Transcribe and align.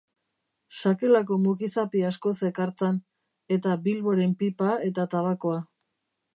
Sakelako 0.79 1.37
mukizapi 1.43 2.01
asko 2.09 2.33
zekartzan, 2.41 2.97
eta 3.59 3.77
Bilboren 3.87 4.35
pipa 4.43 4.75
eta 4.91 5.07
tabakoa. 5.17 5.65